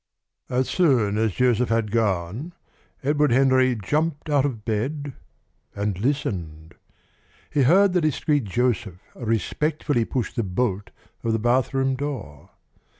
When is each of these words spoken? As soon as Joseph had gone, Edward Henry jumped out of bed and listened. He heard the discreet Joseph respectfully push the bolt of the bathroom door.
As 0.49 0.67
soon 0.67 1.19
as 1.19 1.33
Joseph 1.33 1.69
had 1.69 1.91
gone, 1.91 2.53
Edward 3.03 3.31
Henry 3.31 3.75
jumped 3.75 4.31
out 4.31 4.45
of 4.45 4.65
bed 4.65 5.13
and 5.75 5.99
listened. 5.99 6.73
He 7.51 7.61
heard 7.61 7.93
the 7.93 8.01
discreet 8.01 8.45
Joseph 8.45 8.97
respectfully 9.13 10.05
push 10.05 10.33
the 10.33 10.41
bolt 10.41 10.89
of 11.23 11.33
the 11.33 11.37
bathroom 11.37 11.93
door. 11.93 12.49